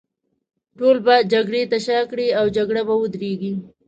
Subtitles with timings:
[0.77, 3.53] ټول به جګړې ته شا کړي، او جګړه به ودرېږي.